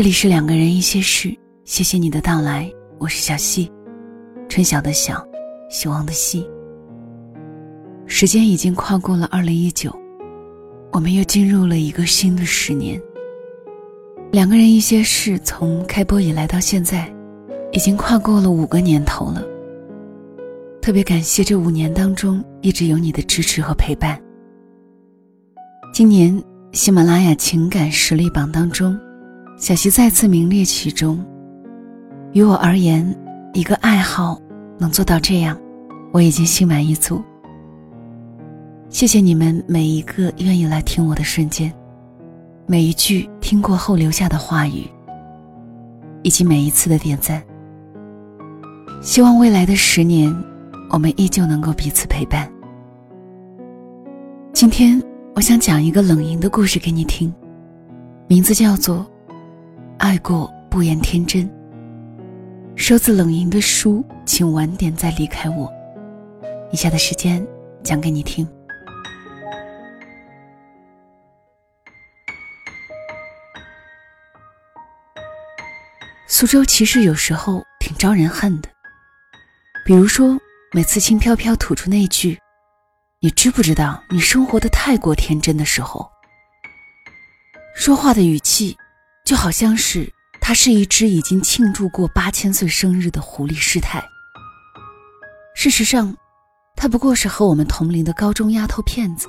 [0.00, 1.30] 这里是两个人一些事，
[1.66, 3.70] 谢谢你的到来，我是小溪，
[4.48, 5.22] 春晓的晓，
[5.68, 6.48] 希望的希。
[8.06, 9.94] 时间已经跨过了二零一九，
[10.90, 12.98] 我们又进入了一个新的十年。
[14.32, 17.14] 两个人一些事从开播以来到现在，
[17.70, 19.44] 已经跨过了五个年头了。
[20.80, 24.18] 特别感谢这五年当中一直有你的支持和陪伴。
[25.92, 28.98] 今年喜马拉雅情感实力榜当中。
[29.60, 31.22] 小溪再次名列其中。
[32.32, 33.14] 于我而言，
[33.52, 34.40] 一个爱好
[34.78, 35.54] 能做到这样，
[36.12, 37.22] 我已经心满意足。
[38.88, 41.70] 谢谢你们每一个愿意来听我的瞬间，
[42.66, 44.88] 每一句听过后留下的话语，
[46.22, 47.42] 以及每一次的点赞。
[49.02, 50.34] 希望未来的十年，
[50.88, 52.50] 我们依旧能够彼此陪伴。
[54.54, 55.02] 今天，
[55.34, 57.30] 我想讲一个冷莹的故事给你听，
[58.26, 59.06] 名字叫做。
[60.00, 61.46] 爱过不言天真。
[62.74, 65.70] 收自冷莹的书，请晚点再离开我。
[66.72, 67.46] 以下的时间
[67.82, 68.48] 讲给你听。
[76.26, 78.70] 苏州其实有时候挺招人恨的，
[79.84, 80.40] 比如说
[80.72, 82.38] 每次轻飘飘吐出那句
[83.20, 86.10] “你知不知道你生活的太过天真”的时候，
[87.74, 88.74] 说话的语气。
[89.24, 94.02] 就好像是他是一只已经庆祝过八千岁生日的狐狸师太。
[95.54, 96.16] 事实上，
[96.74, 99.28] 他不过是和我们同龄的高中丫头片子，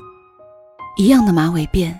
[0.97, 1.93] 一样的马尾辫，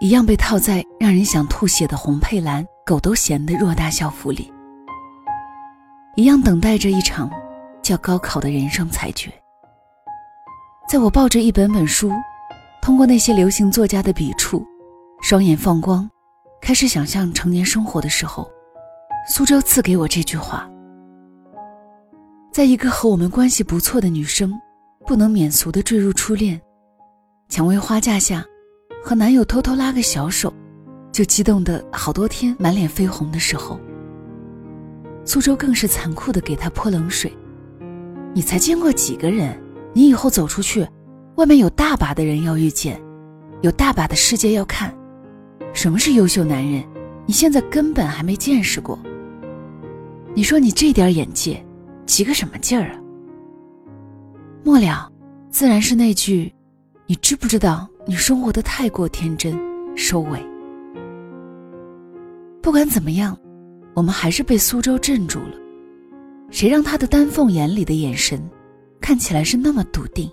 [0.00, 4.52] 一样被套在让人想吐血的红配蓝狗都嫌的偌大校服里，
[6.16, 7.30] 一样等待着一场
[7.82, 9.32] 叫高考的人生裁决。
[10.88, 12.12] 在我抱着一本本书，
[12.82, 14.66] 通过那些流行作家的笔触，
[15.22, 16.08] 双眼放光。
[16.60, 18.50] 开始想象成年生活的时候，
[19.28, 20.68] 苏州赐给我这句话：
[22.52, 24.52] 在一个和我们关系不错的女生
[25.06, 26.60] 不能免俗的坠入初恋，
[27.48, 28.44] 蔷薇花架下
[29.02, 30.52] 和男友偷偷拉个小手，
[31.10, 33.80] 就激动的好多天满脸绯红的时候，
[35.24, 37.32] 苏州更是残酷的给他泼冷水：
[38.34, 39.58] 你才见过几个人？
[39.94, 40.86] 你以后走出去，
[41.36, 43.00] 外面有大把的人要遇见，
[43.62, 44.94] 有大把的世界要看。
[45.78, 46.82] 什么是优秀男人？
[47.24, 48.98] 你现在根本还没见识过。
[50.34, 51.64] 你说你这点眼界，
[52.04, 52.98] 急个什么劲儿啊？
[54.64, 55.08] 末了，
[55.50, 56.52] 自然是那句
[57.06, 59.56] ：“你知不知道你生活的太过天真？”
[59.94, 60.44] 收尾。
[62.60, 63.38] 不管怎么样，
[63.94, 65.54] 我们还是被苏州镇住了。
[66.50, 68.42] 谁让他的丹凤眼里的眼神，
[69.00, 70.28] 看起来是那么笃定？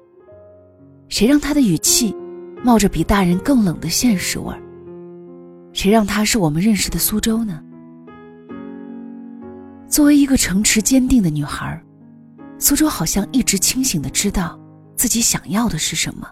[1.08, 2.16] 谁让他的语气，
[2.64, 4.60] 冒着比大人更冷的现实味儿？
[5.76, 7.62] 谁让她是我们认识的苏州呢？
[9.90, 11.80] 作为一个城池坚定的女孩，
[12.58, 14.58] 苏州好像一直清醒的知道
[14.96, 16.26] 自己想要的是什么。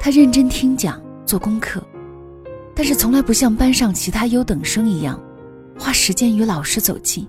[0.00, 1.86] 她认真听讲、做功课，
[2.74, 5.20] 但是从来不像班上其他优等生一样，
[5.78, 7.28] 花时间与老师走近，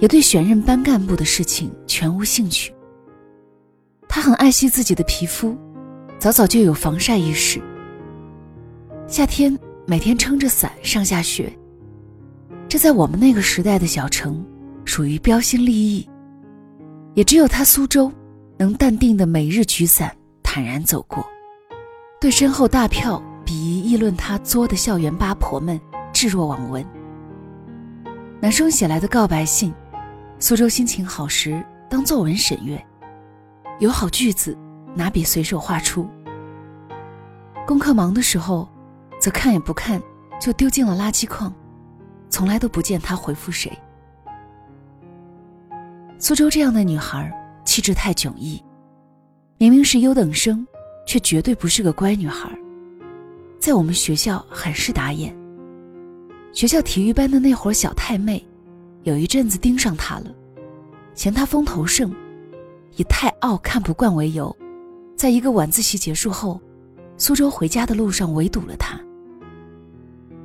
[0.00, 2.74] 也对选任班干部的事情全无兴趣。
[4.08, 5.56] 她很爱惜自己的皮肤，
[6.18, 7.62] 早早就有防晒意识。
[9.06, 9.56] 夏天。
[9.86, 11.52] 每天撑着伞上下学，
[12.66, 14.42] 这在我们那个时代的小城，
[14.86, 16.08] 属于标新立异。
[17.12, 18.10] 也只有他苏州，
[18.56, 20.10] 能淡定的每日举伞
[20.42, 21.22] 坦然走过，
[22.18, 25.78] 对身后大票鄙夷议论他作的校园八婆们
[26.14, 26.82] 置若罔闻。
[28.40, 29.70] 男生写来的告白信，
[30.38, 32.82] 苏州心情好时当作文审阅，
[33.80, 34.56] 有好句子
[34.94, 36.08] 拿笔随手画出。
[37.66, 38.66] 功课忙的时候。
[39.24, 40.02] 则看也不看，
[40.38, 41.50] 就丢进了垃圾筐，
[42.28, 43.72] 从来都不见他回复谁。
[46.18, 47.32] 苏州这样的女孩，
[47.64, 48.62] 气质太迥异，
[49.56, 50.66] 明明是优等生，
[51.06, 52.50] 却绝对不是个乖女孩，
[53.58, 55.34] 在我们学校很是打眼。
[56.52, 58.46] 学校体育班的那伙小太妹，
[59.04, 60.26] 有一阵子盯上她了，
[61.14, 62.14] 嫌她风头盛，
[62.96, 64.54] 以太傲看不惯为由，
[65.16, 66.60] 在一个晚自习结束后，
[67.16, 69.00] 苏州回家的路上围堵了她。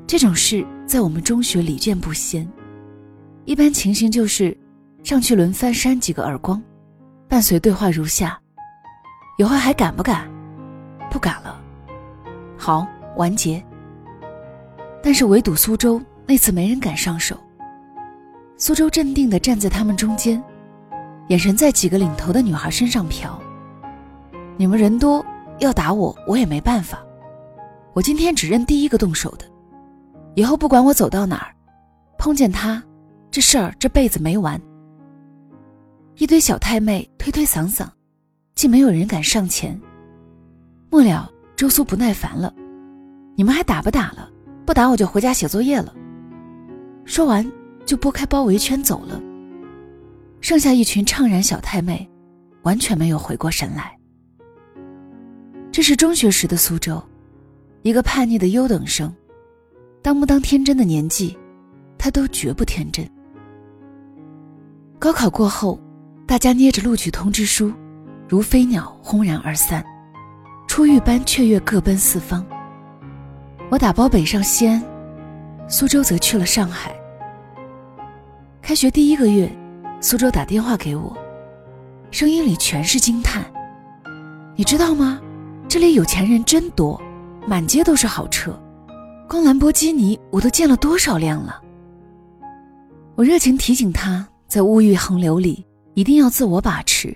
[0.09, 2.51] 这种事在我们中学屡见不鲜，
[3.45, 4.57] 一般情形就是
[5.03, 6.59] 上去轮番扇几个耳光，
[7.27, 8.35] 伴随对话如下
[9.37, 10.27] ：“以后还敢不敢？
[11.11, 11.61] 不敢了。
[12.57, 13.63] 好，完结。”
[15.03, 17.37] 但是围堵苏州那次没人敢上手。
[18.57, 20.43] 苏州镇定地站在他们中间，
[21.27, 23.29] 眼神在几个领头的女孩身上瞟。
[24.57, 25.23] 你们人多，
[25.59, 26.97] 要打我我也没办法。
[27.93, 29.45] 我今天只认第一个动手的。
[30.39, 31.53] 以后不管我走到哪儿，
[32.17, 32.81] 碰见他，
[33.29, 34.57] 这事儿这辈子没完。
[36.15, 37.85] 一堆小太妹推推搡搡，
[38.55, 39.77] 竟没有人敢上前。
[40.89, 42.53] 末了，周苏不耐烦了
[43.35, 44.29] ：“你们还打不打了？
[44.65, 45.93] 不打我就回家写作业了。”
[47.03, 47.45] 说完，
[47.85, 49.21] 就拨开包围圈走了。
[50.39, 52.09] 剩下一群怅然小太妹，
[52.61, 53.93] 完全没有回过神来。
[55.69, 57.03] 这是中学时的苏州，
[57.81, 59.13] 一个叛逆的优等生，
[60.01, 61.37] 当不当天真的年纪，
[61.97, 63.09] 他都绝不天真。
[64.97, 65.79] 高考过后。
[66.27, 67.73] 大家捏着录取通知书，
[68.27, 69.83] 如飞鸟轰然而散，
[70.67, 72.45] 出狱般雀跃，各奔四方。
[73.71, 74.79] 我打包北上西安，
[75.67, 76.93] 苏州则去了上海。
[78.61, 79.51] 开学第一个月，
[79.99, 81.17] 苏州打电话给我，
[82.11, 83.43] 声音里全是惊叹
[84.55, 85.19] ：“你知道吗？
[85.67, 87.01] 这里有钱人真多，
[87.47, 88.53] 满街都是好车，
[89.29, 91.61] 光兰博基尼我都见了多少辆了。”
[93.15, 95.65] 我热情提醒他，在物欲横流里。
[95.95, 97.13] 一定要自我把持。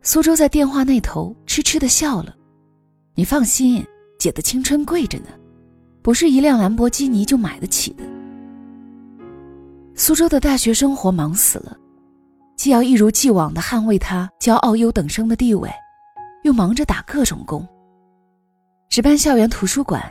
[0.00, 2.34] 苏州在电话那头痴痴的笑了。
[3.14, 3.84] 你放心，
[4.18, 5.26] 姐的青春贵着呢，
[6.00, 8.02] 不是一辆兰博基尼就买得起的。
[9.94, 11.76] 苏州的大学生活忙死了，
[12.56, 15.68] 既要一如既往的捍卫他骄傲优等生的地位，
[16.44, 17.68] 又忙着打各种工，
[18.88, 20.02] 值班校园图书馆，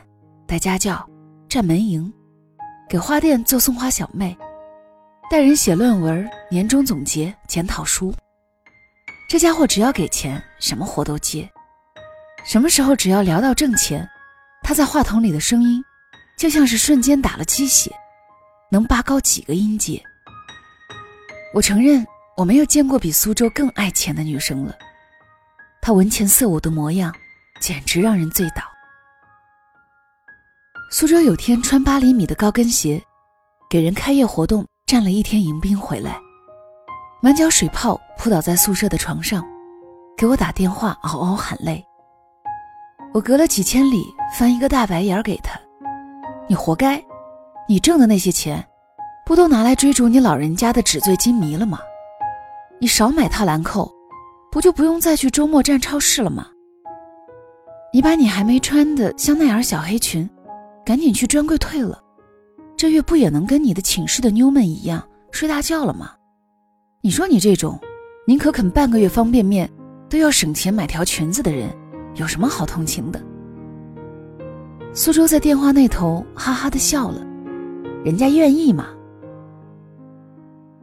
[0.46, 1.08] 带家教，
[1.48, 2.12] 站门迎，
[2.90, 4.38] 给花店做送花小妹。
[5.32, 8.14] 带人写论文、年终总结、检讨书，
[9.30, 11.50] 这家伙只要给钱，什么活都接。
[12.46, 14.08] 什么时候只要聊到挣钱，
[14.62, 15.84] 他在话筒里的声音，
[16.38, 17.92] 就像是瞬间打了鸡血，
[18.70, 20.04] 能拔高几个音阶。
[21.54, 22.06] 我承认，
[22.36, 24.76] 我没有见过比苏州更爱钱的女生了。
[25.82, 27.12] 她文钱色舞的模样，
[27.62, 28.73] 简直让人醉倒。
[30.96, 33.02] 苏州有天穿八厘米的高跟鞋，
[33.68, 34.64] 给人开业活动。
[34.86, 36.20] 站了一天迎宾回来，
[37.20, 39.44] 满脚水泡扑倒在宿舍的床上，
[40.16, 41.84] 给我打电话嗷嗷喊累。
[43.12, 44.06] 我隔了几千里
[44.38, 45.60] 翻一个大白眼给他
[46.48, 47.04] ：“你活该，
[47.68, 48.64] 你挣的那些钱，
[49.26, 51.80] 不都拿来追逐你老人家的纸醉金迷了吗？
[52.80, 53.92] 你少买套兰蔻，
[54.52, 56.46] 不就不用再去周末站超市了吗？
[57.92, 60.30] 你把你还没穿的香奈儿小黑裙，
[60.86, 62.00] 赶紧去专柜退了。”
[62.76, 65.02] 这月不也能跟你的寝室的妞们一样
[65.32, 66.12] 睡大觉了吗？
[67.02, 67.80] 你说你这种
[68.28, 69.70] 宁可啃半个月方便面，
[70.10, 71.70] 都要省钱买条裙子的人，
[72.16, 73.22] 有什么好同情的？
[74.94, 77.26] 苏州在电话那头哈哈的笑了，
[78.04, 78.88] 人家愿意嘛。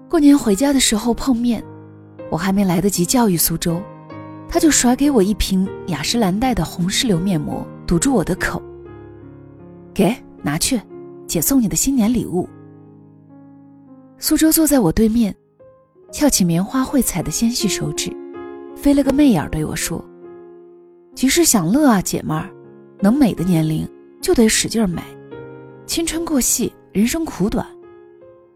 [0.09, 1.63] 过年回家的时候碰面，
[2.31, 3.81] 我还没来得及教育苏州，
[4.49, 8.63] 他就甩给我一瓶雅诗兰黛的红石榴面膜，堵住我的口。
[9.95, 10.81] 给，拿去。
[11.27, 12.49] 姐送你的新年礼物。
[14.19, 15.33] 苏州坐在我对面，
[16.11, 18.11] 翘起棉花会踩的纤细手指，
[18.75, 20.05] 飞了个媚眼对我说
[21.15, 22.51] ：“及时享乐啊，姐们儿，
[22.99, 23.89] 能美的年龄
[24.21, 25.01] 就得使劲美。
[25.87, 27.65] 青春过隙，人生苦短，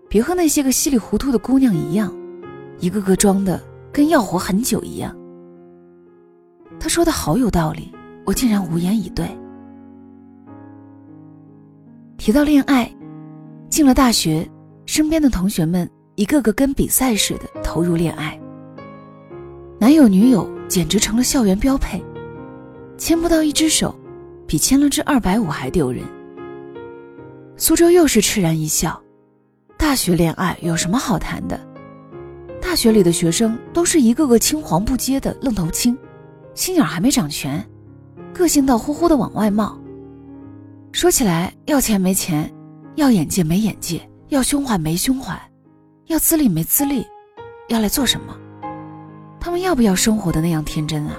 [0.09, 2.13] 别和那些个稀里糊涂的姑娘一样，
[2.81, 5.17] 一个个装的跟要活很久一样。”
[6.81, 7.93] 他说的好有道理，
[8.27, 9.29] 我竟然无言以对。
[12.17, 12.91] 提到恋爱，
[13.69, 14.49] 进了大学，
[14.87, 18.39] 身边的同学们一个个跟比赛似的投入恋爱。
[19.79, 22.03] 男友女友简直成了校园标配，
[22.97, 23.95] 牵不到一只手，
[24.47, 26.03] 比牵了只二百五还丢人。
[27.57, 29.01] 苏州又是嗤然一笑
[29.77, 31.61] ：“大学恋爱有什么好谈的？
[32.61, 35.97] 大学里的学生都是一个个青黄不接的愣头青，
[36.55, 37.63] 心眼还没长全，
[38.33, 39.79] 个性倒呼呼的往外冒。”
[40.95, 42.49] 说起来，要钱没钱，
[42.95, 45.37] 要眼界没眼界，要胸怀没胸怀，
[46.07, 47.05] 要资历没资历，
[47.67, 48.33] 要来做什么？
[49.41, 51.17] 他们要不要生活的那样天真啊？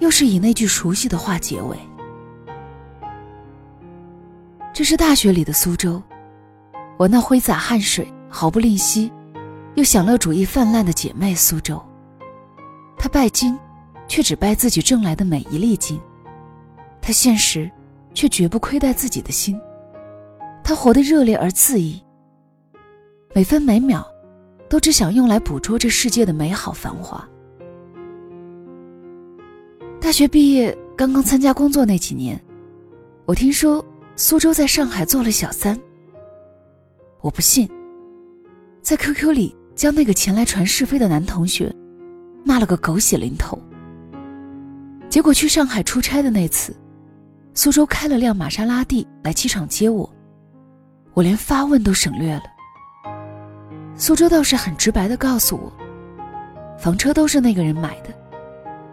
[0.00, 1.78] 又是以那句熟悉的话结尾。
[4.70, 6.02] 这是大学里的苏州，
[6.98, 9.10] 我那挥洒汗水毫不吝惜，
[9.76, 11.82] 又享乐主义泛滥的姐妹苏州。
[12.98, 13.58] 她拜金，
[14.06, 15.98] 却只拜自己挣来的每一粒金。
[17.00, 17.70] 她现实。
[18.16, 19.60] 却绝不亏待自己的心，
[20.64, 22.02] 他活得热烈而恣意，
[23.34, 24.04] 每分每秒
[24.70, 27.22] 都只想用来捕捉这世界的美好繁华。
[30.00, 32.42] 大学毕业，刚刚参加工作那几年，
[33.26, 33.84] 我听说
[34.16, 35.78] 苏州在上海做了小三。
[37.20, 37.68] 我不信，
[38.80, 41.70] 在 QQ 里将那个前来传是非的男同学
[42.46, 43.58] 骂了个狗血淋头。
[45.10, 46.74] 结果去上海出差的那次。
[47.56, 50.08] 苏州开了辆玛莎拉蒂来机场接我，
[51.14, 52.42] 我连发问都省略了。
[53.96, 55.72] 苏州倒是很直白的告诉我，
[56.78, 58.10] 房车都是那个人买的，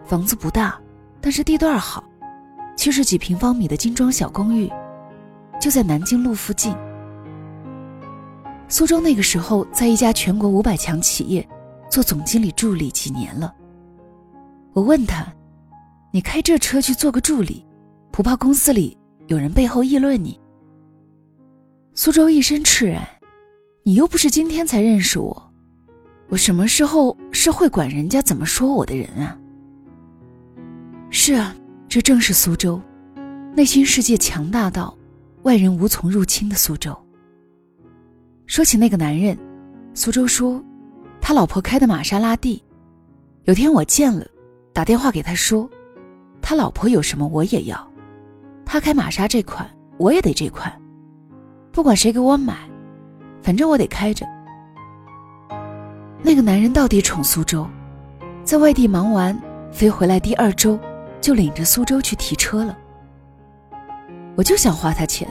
[0.06, 0.80] 房子不大，
[1.20, 2.02] 但是地段好，
[2.74, 4.72] 七十几平方米的精装小公寓，
[5.60, 6.74] 就在南京路附近。
[8.66, 11.46] 苏州那个时候在一家全国五百强企业
[11.90, 13.54] 做总经理助理几年了。
[14.72, 15.26] 我问他
[16.10, 17.63] ：“你开这车去做个助理，
[18.14, 20.38] 不怕公司里有人背后议论你？”
[21.94, 23.04] 苏州一身赤然
[23.82, 25.52] ：“你又不是今天才认识我，
[26.28, 29.36] 我什么时候是会管人家怎么说我的人啊？”
[31.10, 31.56] 是啊，
[31.88, 32.80] 这正是苏州，
[33.52, 34.96] 内心世界强大到
[35.42, 36.96] 外人无从入侵的苏州。
[38.46, 39.36] 说起那个男人，
[39.92, 40.62] 苏州说，
[41.20, 42.62] 他老婆开的玛莎拉蒂，
[43.42, 44.24] 有天我见了，
[44.72, 45.68] 打电话给他说，
[46.40, 47.92] 他老婆有什么我也要，
[48.64, 49.68] 他开玛莎这款
[49.98, 50.72] 我也得这款，
[51.70, 52.56] 不管谁给我买，
[53.42, 54.26] 反正我得开着。
[56.22, 57.66] 那个男人到底宠苏州，
[58.44, 59.38] 在外地忙完
[59.70, 60.78] 飞回来第二周，
[61.20, 62.76] 就领着苏州去提车了。
[64.36, 65.28] 我就想花他钱，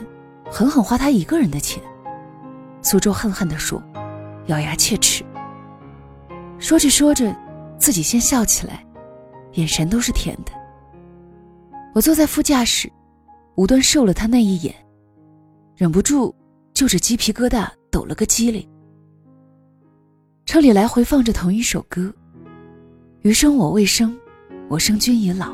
[0.49, 1.81] 狠狠花他一个人的钱。
[2.81, 3.81] 苏州恨恨地说
[4.47, 5.25] ：“咬牙切齿。”
[6.59, 7.35] 说着说着，
[7.77, 8.85] 自己先笑起来，
[9.53, 10.51] 眼神都是甜的。
[11.93, 12.91] 我坐在副驾驶，
[13.55, 14.73] 无端受了他那一眼，
[15.75, 16.33] 忍不住
[16.73, 18.67] 就着鸡皮疙瘩抖了个机灵。
[20.45, 22.13] 车里来回放着同一首歌
[23.23, 24.17] ：“余生我未生，
[24.69, 25.53] 我生君已老。”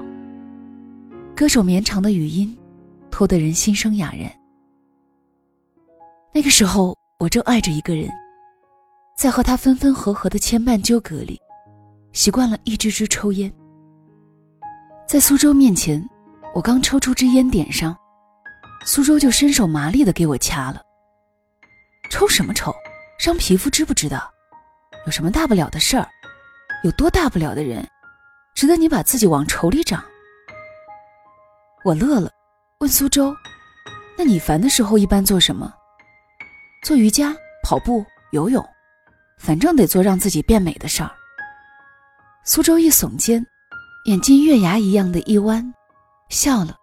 [1.35, 2.57] 歌手绵长的语音，
[3.11, 4.31] 拖得人心生哑然。
[6.33, 6.97] 那个时候。
[7.21, 8.09] 我正爱着一个人，
[9.17, 11.37] 在和他分分合合的牵绊纠葛里，
[12.13, 13.53] 习惯了一支支抽烟。
[15.05, 16.01] 在苏州面前，
[16.53, 17.95] 我刚抽出支烟点上，
[18.85, 20.81] 苏州就伸手麻利的给我掐了。
[22.09, 22.73] 抽什么抽？
[23.19, 24.29] 伤皮肤知不知道？
[25.05, 26.07] 有什么大不了的事儿？
[26.83, 27.87] 有多大不了的人，
[28.55, 30.03] 值得你把自己往愁里长？
[31.85, 32.31] 我乐了，
[32.79, 33.35] 问苏州
[34.17, 35.71] ：“那你烦的时候一般做什么？”
[36.83, 38.65] 做瑜伽、跑步、游泳，
[39.37, 41.11] 反正得做让自己变美的事儿。
[42.43, 43.45] 苏州一耸肩，
[44.05, 45.73] 眼睛月牙一样的一弯，
[46.29, 46.75] 笑了。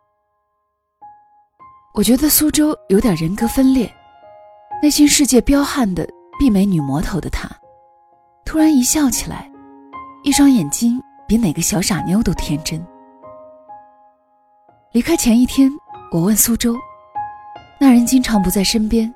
[1.94, 3.90] 我觉得苏州有点人格分裂，
[4.82, 6.06] 内心世界彪悍的
[6.38, 7.48] 碧美女魔头的她，
[8.44, 9.50] 突然一笑起来，
[10.22, 12.84] 一双眼睛比哪个小傻妞都天真。
[14.92, 15.70] 离开前一天，
[16.10, 16.76] 我问苏州，
[17.80, 19.12] 那人经常不在身边。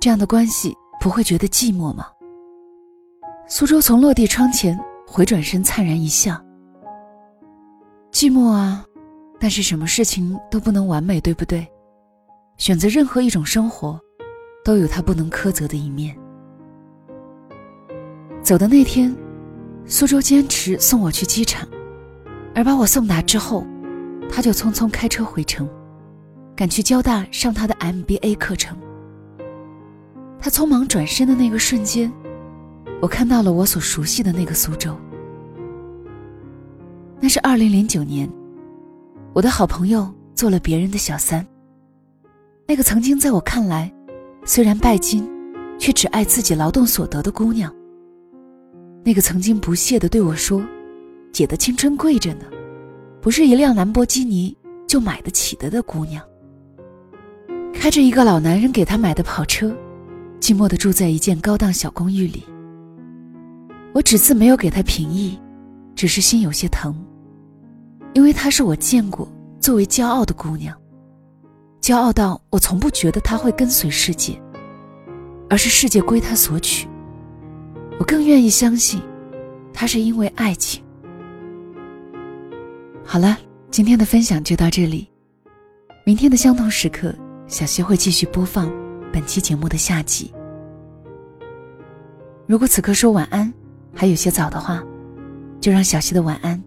[0.00, 2.06] 这样的关系不会觉得寂寞吗？
[3.46, 6.34] 苏州从落地窗前回转身，灿然一笑。
[8.10, 8.84] 寂寞啊，
[9.40, 11.66] 但是什么事情都不能完美，对不对？
[12.58, 13.98] 选择任何一种生活，
[14.62, 16.14] 都有它不能苛责的一面。
[18.42, 19.16] 走的那天，
[19.86, 21.66] 苏州坚持送我去机场，
[22.54, 23.66] 而把我送达之后，
[24.30, 25.66] 他就匆匆开车回城，
[26.54, 28.76] 赶去交大上他的 MBA 课程。
[30.38, 32.12] 他匆忙转身的那个瞬间，
[33.00, 34.94] 我看到了我所熟悉的那个苏州。
[37.18, 38.30] 那是二零零九年，
[39.32, 41.46] 我的好朋友做了别人的小三。
[42.66, 43.92] 那个曾经在我看来，
[44.44, 45.28] 虽然拜金，
[45.78, 47.72] 却只爱自己劳动所得的姑娘。
[49.04, 50.62] 那个曾经不屑的对我说
[51.32, 52.44] ：“姐的青春贵着呢，
[53.20, 54.56] 不是一辆兰博基尼
[54.86, 56.22] 就买得起的的姑娘。”
[57.72, 59.74] 开着一个老男人给她买的跑车。
[60.40, 62.42] 寂寞的住在一间高档小公寓里，
[63.92, 65.38] 我只字没有给他评议，
[65.94, 66.96] 只是心有些疼，
[68.12, 70.76] 因为她是我见过最为骄傲的姑娘，
[71.80, 74.40] 骄傲到我从不觉得她会跟随世界，
[75.48, 76.88] 而是世界归她所取。
[77.98, 79.02] 我更愿意相信，
[79.72, 80.82] 她是因为爱情。
[83.04, 83.36] 好了，
[83.70, 85.10] 今天的分享就到这里，
[86.04, 87.14] 明天的相同时刻，
[87.46, 88.70] 小溪会继续播放。
[89.12, 90.32] 本期节目的下集。
[92.46, 93.52] 如果此刻说晚安
[93.92, 94.82] 还有些早的话，
[95.60, 96.62] 就让小溪的晚安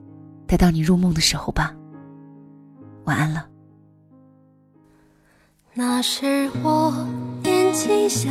[0.48, 1.74] 待到你入梦的时候吧。
[3.06, 3.48] 晚安了。
[5.74, 6.94] 那时我
[7.42, 8.30] 年纪小，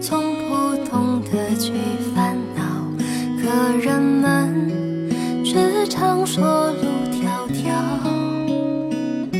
[0.00, 1.72] 从不懂得去
[2.14, 2.62] 烦恼，
[3.42, 4.70] 可人们
[5.44, 9.34] 却常说路迢迢。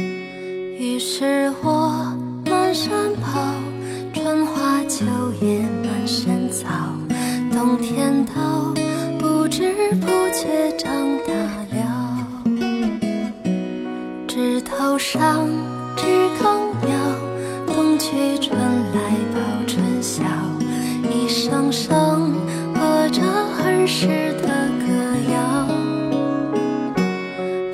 [0.76, 1.89] 于是我
[15.00, 15.48] 上
[15.96, 16.04] 枝
[16.38, 16.92] 头鸟，
[17.66, 18.54] 冬去春
[18.92, 19.00] 来
[19.34, 20.22] 报春晓，
[21.10, 22.34] 一声声
[22.74, 24.06] 和着儿时
[24.42, 24.92] 的歌
[25.32, 25.34] 谣。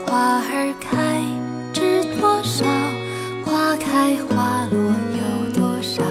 [0.06, 1.20] 花儿开
[1.72, 2.64] 知多少，
[3.44, 4.78] 花开花落
[5.18, 6.04] 有多少？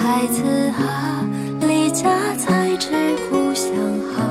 [0.00, 0.40] 孩子
[0.78, 1.26] 啊，
[1.62, 2.86] 离家才知
[3.28, 3.74] 故乡
[4.14, 4.22] 好。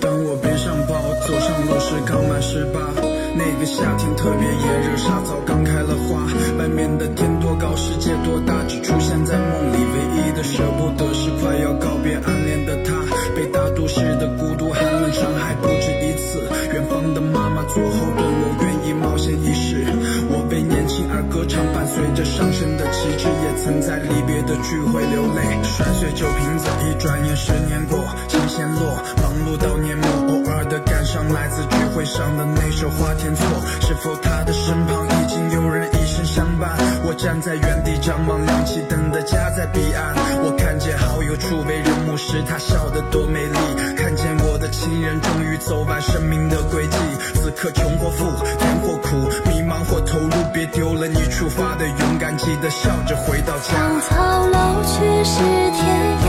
[0.00, 0.94] 当我背上包，
[1.26, 3.05] 走上路时，刚满十八。
[3.36, 6.24] 那个夏天特别炎热，沙草刚开了花。
[6.58, 9.76] 外面的天多高，世界多大，只出现在梦里。
[9.76, 12.92] 唯一的舍不得是快要告别暗恋的他，
[13.36, 16.48] 被大都市的孤独寒冷伤害不止一次。
[16.72, 19.84] 远方的妈妈做后盾，我愿意冒险一试。
[20.32, 25.60] 我为年轻而歌唱，伴随着上升的旗帜，也曾在离别的聚会流泪。
[25.62, 31.60] 摔碎酒瓶子，一转眼十年过，琴弦落，忙碌到年末，偶尔的感伤来自
[31.96, 33.46] 会上的那首《花田错》，
[33.86, 36.76] 是否他的身旁已经有人一生相伴？
[37.02, 40.12] 我站在原地张望，亮起灯的家在彼岸。
[40.44, 43.56] 我看见好友初为人母时，他笑得多美丽。
[43.96, 46.98] 看见我的亲人终于走完生命的轨迹。
[47.40, 48.26] 此刻穷或富，
[48.58, 49.16] 甜或苦，
[49.48, 53.72] 迷茫或投入，别丢了你出发的勇敢，记得笑着回到家。
[53.72, 55.80] 芳草老去是天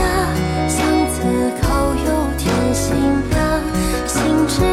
[0.66, 0.80] 巷
[1.12, 1.20] 子
[1.60, 2.08] 口有
[2.38, 2.96] 天心
[3.36, 3.60] 呀，
[4.06, 4.16] 心
[4.48, 4.64] 知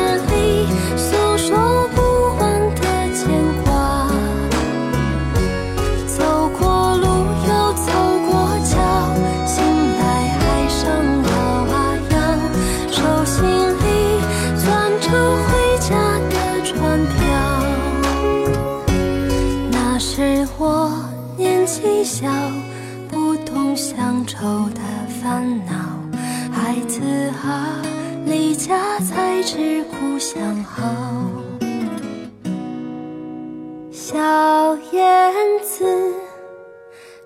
[34.25, 35.85] 小燕子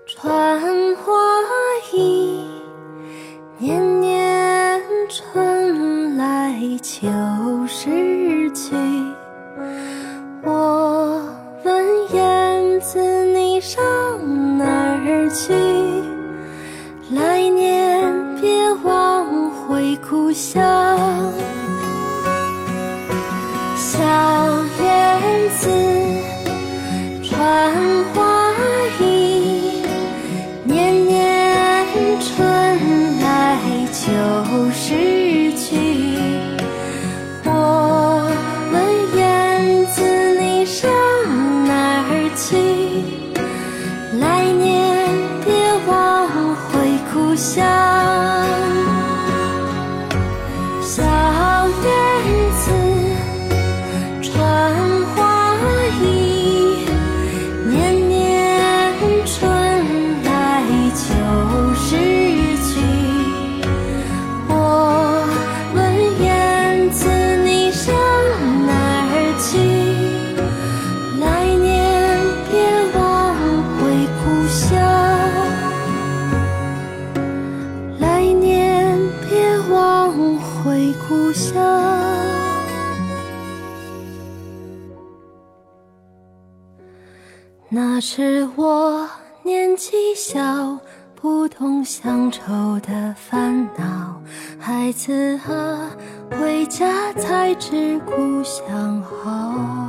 [0.04, 0.60] 穿
[0.96, 1.12] 花
[1.94, 2.44] 衣，
[3.56, 7.08] 年年春来秋
[7.66, 8.76] 时去。
[10.42, 11.22] 我
[11.64, 13.82] 问燕子你上
[14.58, 15.69] 哪儿去？
[81.10, 81.60] 故乡。
[87.68, 89.10] 那是我
[89.42, 90.78] 年纪小，
[91.16, 94.22] 不懂乡愁的烦恼。
[94.56, 95.90] 孩子啊，
[96.38, 99.79] 回家才知故乡好。